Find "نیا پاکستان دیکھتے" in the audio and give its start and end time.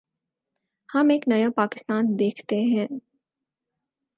1.27-2.59